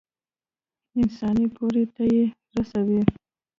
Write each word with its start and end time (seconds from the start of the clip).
انساني 0.99 1.45
پوړۍ 1.55 1.85
ته 1.95 2.03
يې 2.13 2.23
رسوي. 2.55 3.01